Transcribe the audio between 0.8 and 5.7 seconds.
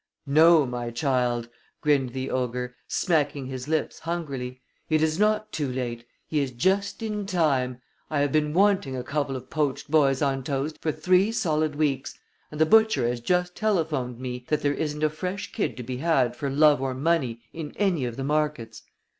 child," grinned the ogre, smacking his lips hungrily. "It is not